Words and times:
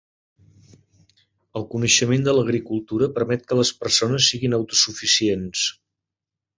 El 1.61 1.67
coneixement 1.75 2.25
de 2.29 2.35
l'agricultura 2.39 3.11
permet 3.19 3.47
que 3.53 3.61
les 3.63 3.75
persones 3.85 4.33
siguin 4.33 4.61
autosuficients. 4.63 5.71